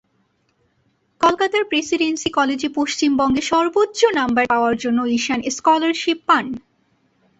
কলকাতার 1.21 1.63
প্রেসিডেন্সি 1.71 2.29
কলেজে 2.37 2.69
পশ্চিমবঙ্গে 2.77 3.41
সর্বোচ্চ 3.51 3.99
নম্বর 4.19 4.43
পাওয়ার 4.51 4.75
জন্য 4.83 4.99
ঈশান 5.17 5.39
স্কলারশিপ 5.55 6.19
পান। 6.27 6.45